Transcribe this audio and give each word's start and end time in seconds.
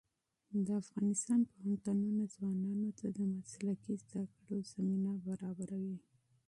د 0.65 0.67
افغانستان 0.83 1.39
پوهنتونونه 1.51 2.23
ځوانانو 2.35 2.89
ته 2.99 3.07
د 3.17 3.19
مسلکي 3.35 3.93
زده 4.03 4.23
کړو 4.35 4.57
زمینه 4.71 5.11
برابروي. 5.27 5.97